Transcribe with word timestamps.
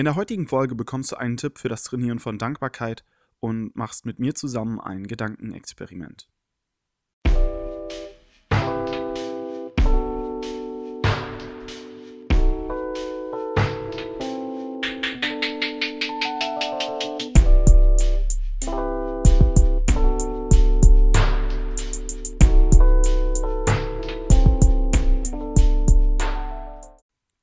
In 0.00 0.06
der 0.06 0.14
heutigen 0.14 0.48
Folge 0.48 0.74
bekommst 0.74 1.12
du 1.12 1.16
einen 1.16 1.36
Tipp 1.36 1.58
für 1.58 1.68
das 1.68 1.82
Trainieren 1.82 2.20
von 2.20 2.38
Dankbarkeit 2.38 3.04
und 3.38 3.76
machst 3.76 4.06
mit 4.06 4.18
mir 4.18 4.34
zusammen 4.34 4.80
ein 4.80 5.06
Gedankenexperiment. 5.06 6.26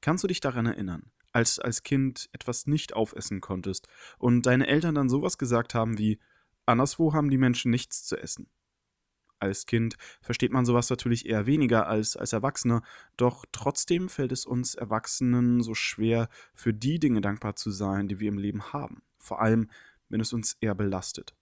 Kannst 0.01 0.23
du 0.23 0.27
dich 0.27 0.39
daran 0.39 0.65
erinnern, 0.65 1.11
als 1.37 1.59
als 1.59 1.83
Kind 1.83 2.29
etwas 2.31 2.65
nicht 2.65 2.93
aufessen 2.93 3.41
konntest 3.41 3.87
und 4.17 4.47
deine 4.47 4.65
Eltern 4.65 4.95
dann 4.95 5.07
sowas 5.07 5.37
gesagt 5.37 5.75
haben 5.75 5.99
wie 5.99 6.19
anderswo 6.65 7.13
haben 7.13 7.29
die 7.29 7.37
Menschen 7.37 7.69
nichts 7.69 8.03
zu 8.03 8.17
essen? 8.17 8.49
Als 9.39 9.67
Kind 9.67 9.97
versteht 10.19 10.51
man 10.51 10.65
sowas 10.65 10.89
natürlich 10.89 11.27
eher 11.27 11.45
weniger 11.45 11.85
als 11.85 12.17
als 12.17 12.33
Erwachsener, 12.33 12.81
doch 13.17 13.45
trotzdem 13.51 14.09
fällt 14.09 14.31
es 14.31 14.47
uns 14.47 14.73
Erwachsenen 14.73 15.61
so 15.61 15.75
schwer, 15.75 16.27
für 16.55 16.73
die 16.73 16.97
Dinge 16.97 17.21
dankbar 17.21 17.55
zu 17.55 17.69
sein, 17.69 18.07
die 18.07 18.19
wir 18.19 18.29
im 18.29 18.39
Leben 18.39 18.73
haben, 18.73 19.03
vor 19.19 19.39
allem 19.39 19.69
wenn 20.09 20.21
es 20.21 20.33
uns 20.33 20.57
eher 20.59 20.73
belastet. 20.73 21.35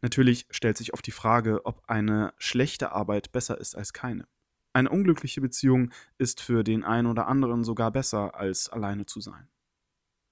Natürlich 0.00 0.46
stellt 0.48 0.78
sich 0.78 0.94
oft 0.94 1.06
die 1.06 1.10
Frage, 1.10 1.66
ob 1.66 1.82
eine 1.88 2.32
schlechte 2.38 2.92
Arbeit 2.92 3.32
besser 3.32 3.60
ist 3.60 3.76
als 3.76 3.92
keine. 3.92 4.26
Eine 4.72 4.90
unglückliche 4.90 5.40
Beziehung 5.40 5.90
ist 6.18 6.40
für 6.40 6.62
den 6.62 6.84
einen 6.84 7.08
oder 7.08 7.26
anderen 7.26 7.64
sogar 7.64 7.90
besser, 7.90 8.34
als 8.34 8.68
alleine 8.68 9.06
zu 9.06 9.20
sein. 9.20 9.48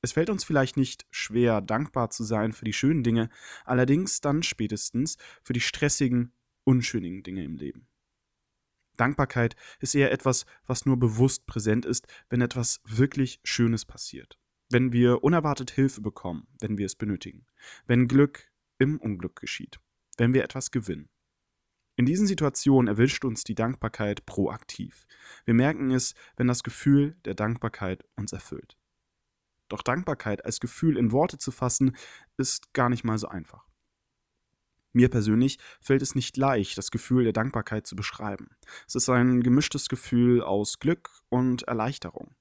Es 0.00 0.12
fällt 0.12 0.30
uns 0.30 0.44
vielleicht 0.44 0.76
nicht 0.76 1.06
schwer, 1.10 1.60
dankbar 1.60 2.10
zu 2.10 2.22
sein 2.22 2.52
für 2.52 2.64
die 2.64 2.72
schönen 2.72 3.02
Dinge, 3.02 3.30
allerdings 3.64 4.20
dann 4.20 4.44
spätestens 4.44 5.16
für 5.42 5.52
die 5.52 5.60
stressigen, 5.60 6.32
unschönen 6.64 7.24
Dinge 7.24 7.42
im 7.44 7.56
Leben. 7.56 7.88
Dankbarkeit 8.96 9.56
ist 9.80 9.94
eher 9.94 10.12
etwas, 10.12 10.46
was 10.66 10.86
nur 10.86 10.98
bewusst 10.98 11.46
präsent 11.46 11.84
ist, 11.84 12.06
wenn 12.28 12.40
etwas 12.40 12.80
wirklich 12.84 13.40
Schönes 13.44 13.84
passiert. 13.84 14.38
Wenn 14.70 14.92
wir 14.92 15.24
unerwartet 15.24 15.70
Hilfe 15.70 16.00
bekommen, 16.00 16.46
wenn 16.60 16.78
wir 16.78 16.86
es 16.86 16.94
benötigen. 16.94 17.46
Wenn 17.86 18.06
Glück 18.06 18.50
im 18.78 18.98
Unglück 18.98 19.36
geschieht. 19.36 19.80
Wenn 20.16 20.34
wir 20.34 20.44
etwas 20.44 20.70
gewinnen. 20.70 21.08
In 21.98 22.06
diesen 22.06 22.28
Situationen 22.28 22.86
erwischt 22.86 23.24
uns 23.24 23.42
die 23.42 23.56
Dankbarkeit 23.56 24.24
proaktiv. 24.24 25.04
Wir 25.44 25.54
merken 25.54 25.90
es, 25.90 26.14
wenn 26.36 26.46
das 26.46 26.62
Gefühl 26.62 27.16
der 27.24 27.34
Dankbarkeit 27.34 28.04
uns 28.14 28.32
erfüllt. 28.32 28.78
Doch 29.66 29.82
Dankbarkeit 29.82 30.44
als 30.44 30.60
Gefühl 30.60 30.96
in 30.96 31.10
Worte 31.10 31.38
zu 31.38 31.50
fassen, 31.50 31.96
ist 32.36 32.72
gar 32.72 32.88
nicht 32.88 33.02
mal 33.02 33.18
so 33.18 33.26
einfach. 33.26 33.66
Mir 34.92 35.10
persönlich 35.10 35.58
fällt 35.80 36.02
es 36.02 36.14
nicht 36.14 36.36
leicht, 36.36 36.78
das 36.78 36.92
Gefühl 36.92 37.24
der 37.24 37.32
Dankbarkeit 37.32 37.84
zu 37.88 37.96
beschreiben. 37.96 38.56
Es 38.86 38.94
ist 38.94 39.08
ein 39.08 39.42
gemischtes 39.42 39.88
Gefühl 39.88 40.40
aus 40.40 40.78
Glück 40.78 41.10
und 41.30 41.64
Erleichterung. 41.64 42.36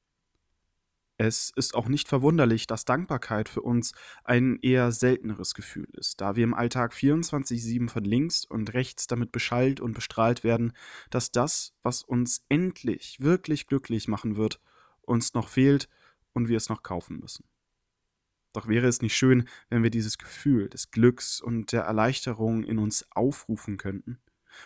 Es 1.19 1.51
ist 1.55 1.73
auch 1.73 1.87
nicht 1.87 2.07
verwunderlich, 2.07 2.67
dass 2.67 2.85
Dankbarkeit 2.85 3.49
für 3.49 3.61
uns 3.61 3.93
ein 4.23 4.59
eher 4.61 4.91
selteneres 4.91 5.55
Gefühl 5.55 5.87
ist, 5.93 6.21
da 6.21 6.35
wir 6.35 6.43
im 6.43 6.53
Alltag 6.53 6.93
24-7 6.93 7.89
von 7.89 8.03
links 8.03 8.45
und 8.45 8.75
rechts 8.75 9.07
damit 9.07 9.31
beschallt 9.31 9.79
und 9.79 9.93
bestrahlt 9.93 10.43
werden, 10.43 10.73
dass 11.09 11.31
das, 11.31 11.73
was 11.81 12.03
uns 12.03 12.45
endlich 12.49 13.17
wirklich 13.19 13.65
glücklich 13.65 14.07
machen 14.07 14.37
wird, 14.37 14.61
uns 15.01 15.33
noch 15.33 15.49
fehlt 15.49 15.89
und 16.33 16.49
wir 16.49 16.57
es 16.57 16.69
noch 16.69 16.83
kaufen 16.83 17.19
müssen. 17.19 17.45
Doch 18.53 18.67
wäre 18.67 18.87
es 18.87 19.01
nicht 19.01 19.15
schön, 19.15 19.47
wenn 19.69 19.81
wir 19.81 19.89
dieses 19.89 20.19
Gefühl 20.19 20.69
des 20.69 20.91
Glücks 20.91 21.41
und 21.41 21.71
der 21.71 21.81
Erleichterung 21.81 22.63
in 22.63 22.77
uns 22.77 23.07
aufrufen 23.11 23.77
könnten? 23.77 24.19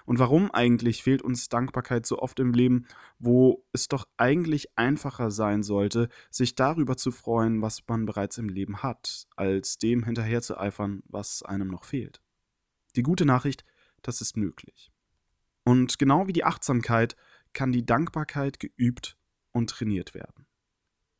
Und 0.05 0.19
warum 0.19 0.51
eigentlich 0.51 1.03
fehlt 1.03 1.21
uns 1.21 1.49
Dankbarkeit 1.49 2.05
so 2.05 2.19
oft 2.19 2.39
im 2.39 2.53
Leben, 2.53 2.85
wo 3.19 3.65
es 3.73 3.87
doch 3.87 4.07
eigentlich 4.17 4.77
einfacher 4.77 5.31
sein 5.31 5.63
sollte, 5.63 6.09
sich 6.29 6.55
darüber 6.55 6.97
zu 6.97 7.11
freuen, 7.11 7.61
was 7.61 7.81
man 7.87 8.05
bereits 8.05 8.37
im 8.37 8.49
Leben 8.49 8.83
hat, 8.83 9.27
als 9.35 9.77
dem 9.77 10.03
hinterherzueifern, 10.03 11.03
was 11.07 11.43
einem 11.43 11.67
noch 11.69 11.83
fehlt? 11.83 12.21
Die 12.95 13.03
gute 13.03 13.25
Nachricht, 13.25 13.63
das 14.01 14.21
ist 14.21 14.37
möglich. 14.37 14.91
Und 15.63 15.99
genau 15.99 16.27
wie 16.27 16.33
die 16.33 16.43
Achtsamkeit 16.43 17.15
kann 17.53 17.71
die 17.71 17.85
Dankbarkeit 17.85 18.59
geübt 18.59 19.17
und 19.51 19.69
trainiert 19.69 20.13
werden. 20.13 20.47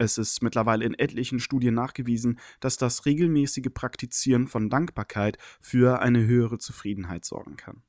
Es 0.01 0.17
ist 0.17 0.41
mittlerweile 0.41 0.83
in 0.83 0.95
etlichen 0.95 1.39
Studien 1.39 1.75
nachgewiesen, 1.75 2.39
dass 2.59 2.75
das 2.77 3.05
regelmäßige 3.05 3.67
Praktizieren 3.71 4.47
von 4.47 4.67
Dankbarkeit 4.67 5.37
für 5.61 6.01
eine 6.01 6.25
höhere 6.25 6.57
Zufriedenheit 6.57 7.23
sorgen 7.23 7.55
kann. 7.55 7.83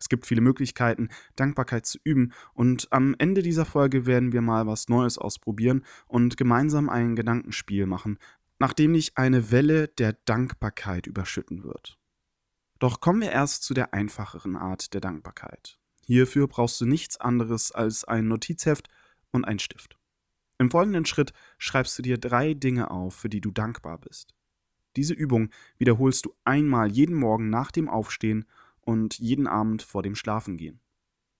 Es 0.00 0.08
gibt 0.08 0.26
viele 0.26 0.40
Möglichkeiten, 0.40 1.10
Dankbarkeit 1.36 1.84
zu 1.86 1.98
üben 2.02 2.32
und 2.54 2.88
am 2.90 3.14
Ende 3.18 3.42
dieser 3.42 3.66
Folge 3.66 4.06
werden 4.06 4.32
wir 4.32 4.40
mal 4.40 4.66
was 4.66 4.88
Neues 4.88 5.18
ausprobieren 5.18 5.84
und 6.08 6.36
gemeinsam 6.36 6.88
ein 6.88 7.16
Gedankenspiel 7.16 7.86
machen, 7.86 8.18
nachdem 8.58 8.94
dich 8.94 9.16
eine 9.18 9.50
Welle 9.50 9.88
der 9.88 10.14
Dankbarkeit 10.24 11.06
überschütten 11.06 11.62
wird. 11.64 11.98
Doch 12.78 13.00
kommen 13.00 13.20
wir 13.20 13.30
erst 13.30 13.62
zu 13.62 13.74
der 13.74 13.92
einfacheren 13.92 14.56
Art 14.56 14.94
der 14.94 15.02
Dankbarkeit. 15.02 15.78
Hierfür 16.06 16.48
brauchst 16.48 16.80
du 16.80 16.86
nichts 16.86 17.18
anderes 17.18 17.70
als 17.70 18.04
ein 18.04 18.26
Notizheft 18.26 18.88
und 19.32 19.44
ein 19.44 19.58
Stift. 19.58 19.98
Im 20.58 20.70
folgenden 20.70 21.04
Schritt 21.04 21.32
schreibst 21.58 21.98
du 21.98 22.02
dir 22.02 22.18
drei 22.18 22.54
Dinge 22.54 22.90
auf, 22.90 23.14
für 23.14 23.28
die 23.28 23.40
du 23.40 23.50
dankbar 23.50 23.98
bist. 23.98 24.34
Diese 24.96 25.14
Übung 25.14 25.50
wiederholst 25.78 26.26
du 26.26 26.34
einmal 26.44 26.90
jeden 26.90 27.14
Morgen 27.14 27.48
nach 27.48 27.70
dem 27.70 27.88
Aufstehen 27.88 28.44
und 28.90 29.20
jeden 29.20 29.46
Abend 29.46 29.82
vor 29.82 30.02
dem 30.02 30.16
Schlafengehen. 30.16 30.80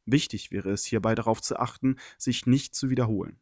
Wichtig 0.06 0.52
wäre 0.52 0.70
es 0.70 0.84
hierbei 0.84 1.16
darauf 1.16 1.42
zu 1.42 1.58
achten, 1.58 1.96
sich 2.16 2.46
nicht 2.46 2.76
zu 2.76 2.90
wiederholen. 2.90 3.40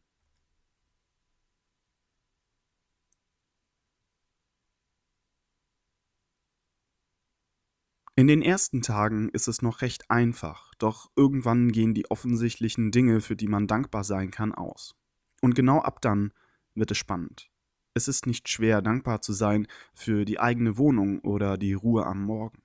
In 8.15 8.25
den 8.27 8.41
ersten 8.41 8.81
Tagen 8.81 9.29
ist 9.29 9.47
es 9.47 9.61
noch 9.61 9.81
recht 9.81 10.09
einfach, 10.09 10.73
doch 10.79 11.11
irgendwann 11.15 11.71
gehen 11.71 11.93
die 11.93 12.09
offensichtlichen 12.09 12.89
Dinge, 12.89 13.21
für 13.21 13.35
die 13.35 13.47
man 13.47 13.67
dankbar 13.67 14.03
sein 14.03 14.31
kann, 14.31 14.55
aus. 14.55 14.95
Und 15.39 15.53
genau 15.53 15.81
ab 15.81 16.01
dann 16.01 16.33
wird 16.73 16.89
es 16.89 16.97
spannend. 16.97 17.51
Es 17.93 18.07
ist 18.07 18.25
nicht 18.25 18.49
schwer, 18.49 18.81
dankbar 18.81 19.21
zu 19.21 19.33
sein 19.33 19.67
für 19.93 20.25
die 20.25 20.39
eigene 20.39 20.77
Wohnung 20.77 21.19
oder 21.19 21.57
die 21.59 21.73
Ruhe 21.73 22.07
am 22.07 22.23
Morgen 22.23 22.63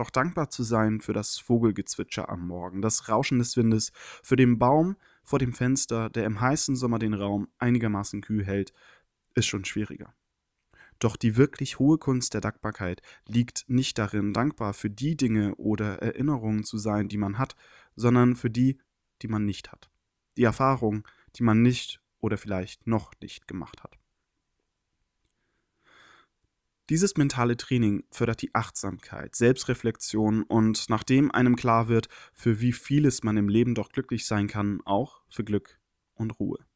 doch 0.00 0.10
dankbar 0.10 0.48
zu 0.48 0.62
sein 0.62 1.00
für 1.00 1.12
das 1.12 1.38
Vogelgezwitscher 1.38 2.28
am 2.30 2.46
Morgen, 2.46 2.80
das 2.80 3.08
Rauschen 3.08 3.38
des 3.38 3.56
Windes, 3.56 3.92
für 4.22 4.36
den 4.36 4.58
Baum 4.58 4.96
vor 5.22 5.38
dem 5.38 5.52
Fenster, 5.52 6.08
der 6.08 6.24
im 6.24 6.40
heißen 6.40 6.74
Sommer 6.74 6.98
den 6.98 7.14
Raum 7.14 7.48
einigermaßen 7.58 8.22
kühl 8.22 8.44
hält, 8.44 8.72
ist 9.34 9.46
schon 9.46 9.64
schwieriger. 9.64 10.14
Doch 10.98 11.16
die 11.16 11.36
wirklich 11.36 11.78
hohe 11.78 11.98
Kunst 11.98 12.34
der 12.34 12.40
Dankbarkeit 12.40 13.02
liegt 13.26 13.64
nicht 13.68 13.98
darin, 13.98 14.32
dankbar 14.32 14.74
für 14.74 14.90
die 14.90 15.16
Dinge 15.16 15.54
oder 15.56 15.98
Erinnerungen 15.98 16.64
zu 16.64 16.78
sein, 16.78 17.08
die 17.08 17.18
man 17.18 17.38
hat, 17.38 17.54
sondern 17.94 18.36
für 18.36 18.50
die, 18.50 18.78
die 19.22 19.28
man 19.28 19.44
nicht 19.44 19.70
hat. 19.70 19.90
Die 20.36 20.44
Erfahrungen, 20.44 21.04
die 21.36 21.42
man 21.42 21.62
nicht 21.62 22.00
oder 22.20 22.38
vielleicht 22.38 22.86
noch 22.86 23.12
nicht 23.20 23.46
gemacht 23.48 23.82
hat. 23.82 23.99
Dieses 26.90 27.16
mentale 27.16 27.56
Training 27.56 28.02
fördert 28.10 28.42
die 28.42 28.52
Achtsamkeit, 28.52 29.36
Selbstreflexion 29.36 30.42
und 30.42 30.90
nachdem 30.90 31.30
einem 31.30 31.54
klar 31.54 31.86
wird, 31.86 32.08
für 32.32 32.60
wie 32.60 32.72
vieles 32.72 33.22
man 33.22 33.36
im 33.36 33.48
Leben 33.48 33.76
doch 33.76 33.90
glücklich 33.90 34.26
sein 34.26 34.48
kann, 34.48 34.80
auch 34.84 35.22
für 35.28 35.44
Glück 35.44 35.78
und 36.14 36.32
Ruhe. 36.40 36.66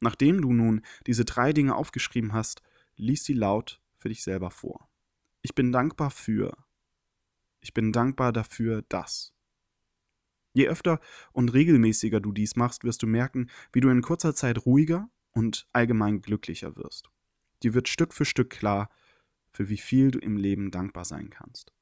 Nachdem 0.00 0.42
du 0.42 0.52
nun 0.52 0.82
diese 1.06 1.24
drei 1.24 1.52
Dinge 1.52 1.76
aufgeschrieben 1.76 2.32
hast, 2.32 2.62
lies 2.96 3.22
sie 3.22 3.34
laut 3.34 3.80
für 3.96 4.08
dich 4.08 4.24
selber 4.24 4.50
vor. 4.50 4.88
Ich 5.40 5.54
bin 5.54 5.70
dankbar 5.70 6.10
für. 6.10 6.56
Ich 7.60 7.72
bin 7.72 7.92
dankbar 7.92 8.32
dafür, 8.32 8.82
dass. 8.88 9.32
Je 10.52 10.66
öfter 10.66 10.98
und 11.30 11.54
regelmäßiger 11.54 12.18
du 12.18 12.32
dies 12.32 12.56
machst, 12.56 12.82
wirst 12.82 13.04
du 13.04 13.06
merken, 13.06 13.50
wie 13.72 13.80
du 13.80 13.88
in 13.88 14.02
kurzer 14.02 14.34
Zeit 14.34 14.66
ruhiger 14.66 15.08
und 15.30 15.68
allgemein 15.72 16.22
glücklicher 16.22 16.74
wirst. 16.74 17.08
Dir 17.62 17.72
wird 17.74 17.86
Stück 17.86 18.12
für 18.12 18.24
Stück 18.24 18.50
klar, 18.50 18.90
für 19.52 19.68
wie 19.68 19.78
viel 19.78 20.10
du 20.10 20.18
im 20.18 20.36
Leben 20.36 20.70
dankbar 20.70 21.04
sein 21.04 21.30
kannst. 21.30 21.72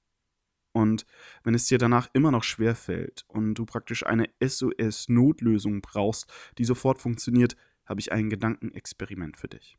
Und 0.73 1.05
wenn 1.43 1.55
es 1.55 1.67
dir 1.67 1.79
danach 1.79 2.09
immer 2.13 2.31
noch 2.31 2.45
schwer 2.45 2.75
fällt 2.75 3.25
und 3.29 3.55
du 3.55 3.67
praktisch 3.67 4.07
eine 4.07 4.29
SOS-Notlösung 4.41 5.81
brauchst, 5.81 6.33
die 6.59 6.65
sofort 6.65 6.99
funktioniert, 6.99 7.57
habe 7.85 8.01
ich 8.01 8.13
ein 8.13 8.31
Gedankenexperiment 8.31 9.37
für 9.37 9.49
dich. 9.49 9.79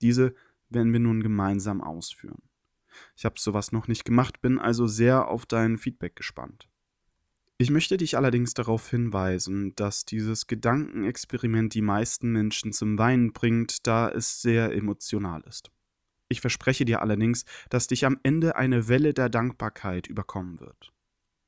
Diese 0.00 0.34
werden 0.70 0.92
wir 0.92 1.00
nun 1.00 1.22
gemeinsam 1.22 1.82
ausführen. 1.82 2.42
Ich 3.14 3.26
habe 3.26 3.38
sowas 3.38 3.72
noch 3.72 3.88
nicht 3.88 4.04
gemacht, 4.04 4.40
bin 4.40 4.58
also 4.58 4.86
sehr 4.86 5.28
auf 5.28 5.44
dein 5.44 5.76
Feedback 5.76 6.16
gespannt. 6.16 6.68
Ich 7.58 7.70
möchte 7.70 7.96
dich 7.96 8.16
allerdings 8.16 8.52
darauf 8.52 8.90
hinweisen, 8.90 9.74
dass 9.76 10.04
dieses 10.04 10.46
Gedankenexperiment 10.46 11.72
die 11.72 11.82
meisten 11.82 12.30
Menschen 12.30 12.72
zum 12.72 12.98
Weinen 12.98 13.32
bringt, 13.32 13.86
da 13.86 14.10
es 14.10 14.42
sehr 14.42 14.72
emotional 14.72 15.42
ist. 15.42 15.70
Ich 16.28 16.40
verspreche 16.40 16.84
dir 16.84 17.02
allerdings, 17.02 17.44
dass 17.70 17.86
dich 17.86 18.04
am 18.04 18.18
Ende 18.22 18.56
eine 18.56 18.88
Welle 18.88 19.14
der 19.14 19.28
Dankbarkeit 19.28 20.06
überkommen 20.06 20.60
wird. 20.60 20.92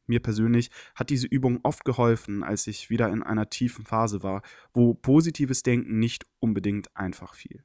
Mir 0.07 0.21
persönlich 0.21 0.71
hat 0.95 1.11
diese 1.11 1.27
Übung 1.27 1.61
oft 1.65 1.85
geholfen, 1.85 2.43
als 2.43 2.67
ich 2.67 2.89
wieder 2.89 3.11
in 3.11 3.23
einer 3.23 3.51
tiefen 3.51 3.85
Phase 3.85 4.23
war, 4.23 4.43
wo 4.73 4.95
positives 4.95 5.63
Denken 5.63 5.99
nicht 5.99 6.25
unbedingt 6.41 6.97
einfach 6.97 7.35
fiel. 7.35 7.63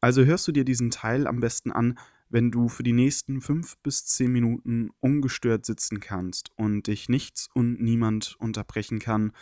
Also 0.00 0.24
hörst 0.24 0.48
du 0.48 0.52
dir 0.52 0.64
diesen 0.64 0.90
Teil 0.90 1.26
am 1.26 1.40
besten 1.40 1.72
an, 1.72 1.98
wenn 2.28 2.50
du 2.50 2.68
für 2.68 2.82
die 2.82 2.92
nächsten 2.92 3.40
fünf 3.40 3.76
bis 3.78 4.06
zehn 4.06 4.32
Minuten 4.32 4.90
ungestört 5.00 5.66
sitzen 5.66 6.00
kannst 6.00 6.50
und 6.56 6.86
dich 6.86 7.08
nichts 7.08 7.48
und 7.54 7.80
niemand 7.80 8.36
unterbrechen 8.38 8.98
kann 8.98 9.32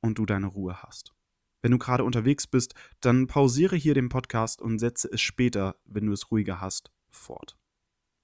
und 0.00 0.18
du 0.18 0.26
deine 0.26 0.46
Ruhe 0.46 0.82
hast. 0.82 1.14
Wenn 1.64 1.70
du 1.70 1.78
gerade 1.78 2.04
unterwegs 2.04 2.46
bist, 2.46 2.74
dann 3.00 3.26
pausiere 3.26 3.74
hier 3.74 3.94
den 3.94 4.10
Podcast 4.10 4.60
und 4.60 4.78
setze 4.78 5.08
es 5.10 5.22
später, 5.22 5.80
wenn 5.86 6.04
du 6.04 6.12
es 6.12 6.30
ruhiger 6.30 6.60
hast, 6.60 6.92
fort. 7.08 7.56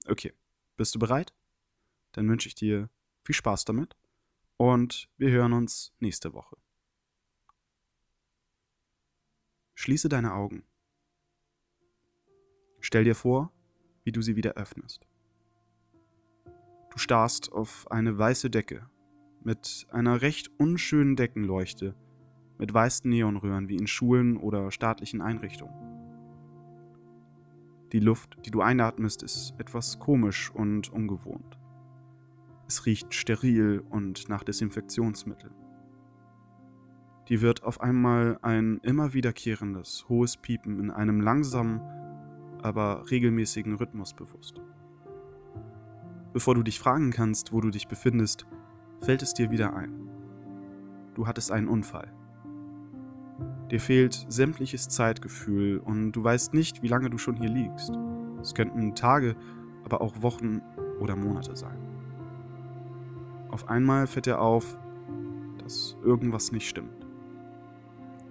Okay, 0.07 0.35
bist 0.77 0.93
du 0.93 0.99
bereit? 0.99 1.33
Dann 2.11 2.29
wünsche 2.29 2.47
ich 2.47 2.53
dir 2.53 2.91
viel 3.23 3.33
Spaß 3.33 3.65
damit 3.65 3.97
und 4.57 5.09
wir 5.17 5.31
hören 5.31 5.53
uns 5.53 5.91
nächste 5.97 6.33
Woche. 6.33 6.55
Schließe 9.73 10.07
deine 10.07 10.35
Augen. 10.35 10.63
Stell 12.79 13.05
dir 13.05 13.15
vor, 13.15 13.51
wie 14.03 14.11
du 14.11 14.21
sie 14.21 14.35
wieder 14.35 14.51
öffnest. 14.51 15.07
Du 16.91 16.97
starrst 16.99 17.51
auf 17.51 17.89
eine 17.89 18.15
weiße 18.19 18.51
Decke 18.51 18.87
mit 19.43 19.87
einer 19.89 20.21
recht 20.21 20.51
unschönen 20.59 21.15
Deckenleuchte, 21.15 21.95
mit 22.61 22.71
weißen 22.71 23.09
Neonröhren 23.09 23.67
wie 23.69 23.75
in 23.75 23.87
Schulen 23.87 24.37
oder 24.37 24.69
staatlichen 24.69 25.19
Einrichtungen. 25.19 25.73
Die 27.91 27.99
Luft, 27.99 28.37
die 28.45 28.51
du 28.51 28.61
einatmest, 28.61 29.23
ist 29.23 29.55
etwas 29.57 29.97
komisch 29.97 30.51
und 30.51 30.93
ungewohnt. 30.93 31.57
Es 32.67 32.85
riecht 32.85 33.15
steril 33.15 33.83
und 33.89 34.29
nach 34.29 34.43
Desinfektionsmittel. 34.43 35.51
Dir 37.29 37.41
wird 37.41 37.63
auf 37.63 37.81
einmal 37.81 38.37
ein 38.43 38.77
immer 38.83 39.13
wiederkehrendes, 39.13 40.05
hohes 40.07 40.37
Piepen 40.37 40.79
in 40.79 40.91
einem 40.91 41.19
langsamen, 41.19 41.81
aber 42.61 43.09
regelmäßigen 43.09 43.73
Rhythmus 43.73 44.13
bewusst. 44.13 44.61
Bevor 46.31 46.53
du 46.53 46.61
dich 46.61 46.79
fragen 46.79 47.09
kannst, 47.09 47.51
wo 47.53 47.59
du 47.59 47.71
dich 47.71 47.87
befindest, 47.87 48.45
fällt 49.01 49.23
es 49.23 49.33
dir 49.33 49.49
wieder 49.49 49.75
ein. 49.75 50.07
Du 51.15 51.25
hattest 51.25 51.51
einen 51.51 51.67
Unfall. 51.67 52.13
Dir 53.71 53.79
fehlt 53.79 54.25
sämtliches 54.27 54.89
Zeitgefühl 54.89 55.79
und 55.79 56.11
du 56.11 56.21
weißt 56.21 56.53
nicht, 56.53 56.83
wie 56.83 56.89
lange 56.89 57.09
du 57.09 57.17
schon 57.17 57.37
hier 57.37 57.49
liegst. 57.49 57.93
Es 58.41 58.53
könnten 58.53 58.95
Tage, 58.95 59.37
aber 59.85 60.01
auch 60.01 60.21
Wochen 60.21 60.61
oder 60.99 61.15
Monate 61.15 61.55
sein. 61.55 61.77
Auf 63.49 63.69
einmal 63.69 64.07
fällt 64.07 64.25
dir 64.25 64.41
auf, 64.41 64.77
dass 65.57 65.95
irgendwas 66.03 66.51
nicht 66.51 66.67
stimmt. 66.67 67.07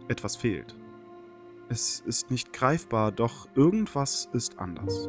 Etwas 0.09 0.37
fehlt. 0.37 0.77
Es 1.71 2.01
ist 2.01 2.31
nicht 2.31 2.53
greifbar, 2.53 3.11
doch 3.11 3.49
irgendwas 3.55 4.29
ist 4.35 4.59
anders. 4.59 5.09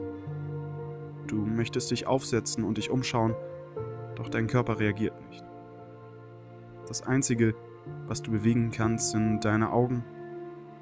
Du 1.27 1.37
möchtest 1.45 1.91
dich 1.91 2.07
aufsetzen 2.07 2.63
und 2.63 2.77
dich 2.77 2.89
umschauen, 2.89 3.35
doch 4.15 4.29
dein 4.29 4.47
Körper 4.47 4.79
reagiert 4.79 5.19
nicht. 5.27 5.43
Das 6.87 7.01
Einzige, 7.01 7.53
was 8.07 8.21
du 8.21 8.31
bewegen 8.31 8.71
kannst, 8.71 9.11
sind 9.11 9.43
deine 9.43 9.71
Augen 9.71 10.05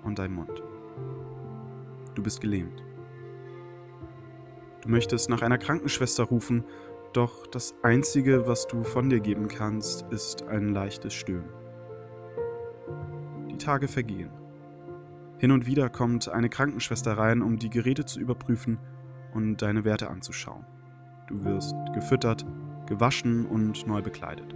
und 0.04 0.19
dein 0.19 0.34
Mund. 0.34 0.63
Du 2.16 2.24
bist 2.24 2.42
gelähmt. 2.42 2.84
Du 4.81 4.90
möchtest 4.90 5.30
nach 5.30 5.42
einer 5.42 5.57
Krankenschwester 5.57 6.24
rufen, 6.24 6.63
doch 7.13 7.48
das 7.48 7.75
Einzige, 7.81 8.48
was 8.48 8.68
du 8.68 8.84
von 8.84 9.10
dir 9.10 9.19
geben 9.19 9.48
kannst, 9.48 10.04
ist 10.12 10.44
ein 10.44 10.69
leichtes 10.69 11.13
Stöhnen. 11.13 11.50
Die 13.50 13.57
Tage 13.57 13.88
vergehen. 13.88 14.31
Hin 15.38 15.51
und 15.51 15.66
wieder 15.66 15.90
kommt 15.90 16.30
eine 16.30 16.50
Krankenschwester 16.50 17.18
rein, 17.18 17.42
um 17.42 17.57
die 17.57 17.69
Geräte 17.69 18.06
zu 18.06 18.19
überprüfen 18.19 18.78
und 19.34 19.62
deine 19.62 19.86
Werte 19.86 20.10
anzuschauen. 20.10 20.66
Du 21.28 21.44
wirst 21.45 21.74
gefüttert, 21.94 22.45
gewaschen 22.88 23.45
und 23.45 23.88
neu 23.88 24.02
bekleidet. 24.02 24.56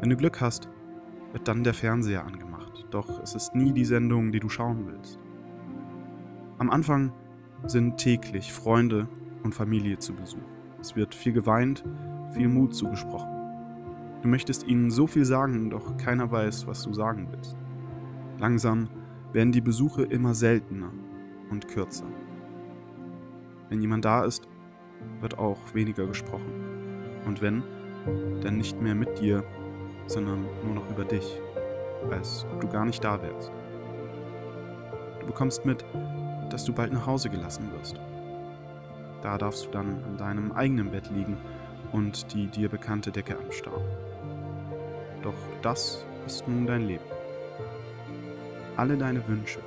Wenn 0.00 0.10
du 0.10 0.16
Glück 0.16 0.40
hast, 0.40 0.68
wird 1.32 1.46
dann 1.48 1.64
der 1.64 1.74
Fernseher 1.74 2.24
angemacht, 2.24 2.49
doch 2.90 3.20
es 3.22 3.34
ist 3.34 3.54
nie 3.54 3.72
die 3.72 3.84
Sendung, 3.84 4.32
die 4.32 4.40
du 4.40 4.48
schauen 4.48 4.86
willst. 4.86 5.18
Am 6.58 6.70
Anfang 6.70 7.12
sind 7.66 7.96
täglich 7.96 8.52
Freunde 8.52 9.08
und 9.42 9.54
Familie 9.54 9.98
zu 9.98 10.14
Besuch. 10.14 10.38
Es 10.80 10.96
wird 10.96 11.14
viel 11.14 11.32
geweint, 11.32 11.84
viel 12.32 12.48
Mut 12.48 12.74
zugesprochen. 12.74 13.28
Du 14.22 14.28
möchtest 14.28 14.66
ihnen 14.66 14.90
so 14.90 15.06
viel 15.06 15.24
sagen, 15.24 15.70
doch 15.70 15.96
keiner 15.96 16.30
weiß, 16.30 16.66
was 16.66 16.82
du 16.82 16.92
sagen 16.92 17.28
willst. 17.30 17.56
Langsam 18.38 18.88
werden 19.32 19.52
die 19.52 19.60
Besuche 19.60 20.02
immer 20.02 20.34
seltener 20.34 20.90
und 21.50 21.68
kürzer. 21.68 22.06
Wenn 23.68 23.80
jemand 23.80 24.04
da 24.04 24.24
ist, 24.24 24.48
wird 25.20 25.38
auch 25.38 25.58
weniger 25.74 26.06
gesprochen. 26.06 26.52
Und 27.26 27.40
wenn, 27.40 27.62
dann 28.42 28.56
nicht 28.56 28.80
mehr 28.80 28.94
mit 28.94 29.20
dir, 29.20 29.44
sondern 30.06 30.46
nur 30.64 30.74
noch 30.74 30.90
über 30.90 31.04
dich, 31.04 31.40
als 32.10 32.46
ob 32.52 32.60
du 32.60 32.68
gar 32.68 32.84
nicht 32.84 33.02
da 33.02 33.20
wärst. 33.22 33.52
Du 35.20 35.26
bekommst 35.26 35.64
mit, 35.64 35.84
dass 36.50 36.64
du 36.64 36.72
bald 36.72 36.92
nach 36.92 37.06
Hause 37.06 37.30
gelassen 37.30 37.70
wirst. 37.72 38.00
Da 39.22 39.36
darfst 39.38 39.66
du 39.66 39.70
dann 39.70 40.02
in 40.04 40.16
deinem 40.16 40.52
eigenen 40.52 40.90
Bett 40.90 41.10
liegen 41.10 41.36
und 41.92 42.32
die 42.32 42.46
dir 42.46 42.68
bekannte 42.68 43.10
Decke 43.10 43.38
anstarren. 43.38 43.84
Doch 45.22 45.34
das 45.62 46.06
ist 46.26 46.48
nun 46.48 46.66
dein 46.66 46.86
Leben. 46.86 47.04
Alle 48.76 48.96
deine 48.96 49.26
Wünsche, 49.28 49.60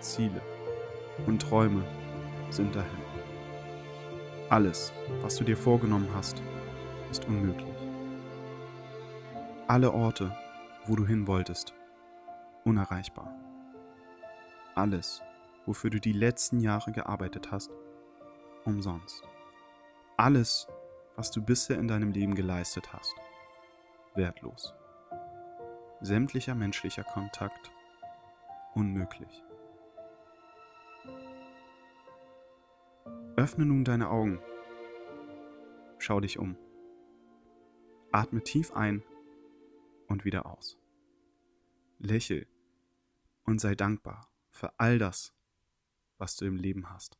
Ziele 0.00 0.40
und 1.26 1.42
Träume 1.42 1.82
sind 2.48 2.74
dahin. 2.74 2.90
Alles, 4.48 4.92
was 5.20 5.36
du 5.36 5.44
dir 5.44 5.56
vorgenommen 5.56 6.08
hast, 6.14 6.42
ist 7.10 7.28
unmöglich 7.28 7.70
alle 9.70 9.94
Orte, 9.94 10.32
wo 10.90 10.96
du 10.96 11.06
hin 11.06 11.28
wolltest, 11.28 11.72
unerreichbar. 12.64 13.32
Alles, 14.74 15.22
wofür 15.64 15.88
du 15.88 16.00
die 16.00 16.10
letzten 16.10 16.58
Jahre 16.58 16.90
gearbeitet 16.90 17.52
hast, 17.52 17.70
umsonst. 18.64 19.22
Alles, 20.16 20.66
was 21.14 21.30
du 21.30 21.42
bisher 21.42 21.78
in 21.78 21.86
deinem 21.86 22.10
Leben 22.10 22.34
geleistet 22.34 22.92
hast, 22.92 23.14
wertlos. 24.16 24.74
Sämtlicher 26.00 26.56
menschlicher 26.56 27.04
Kontakt 27.04 27.70
unmöglich. 28.74 29.44
Öffne 33.36 33.64
nun 33.64 33.84
deine 33.84 34.10
Augen. 34.10 34.40
Schau 35.98 36.18
dich 36.18 36.36
um. 36.36 36.56
Atme 38.10 38.42
tief 38.42 38.72
ein 38.72 39.04
und 40.08 40.24
wieder 40.24 40.46
aus. 40.46 40.79
Lächel 42.00 42.48
und 43.44 43.60
sei 43.60 43.74
dankbar 43.74 44.32
für 44.50 44.78
all 44.78 44.98
das, 44.98 45.34
was 46.16 46.36
du 46.36 46.46
im 46.46 46.56
Leben 46.56 46.88
hast. 46.90 47.19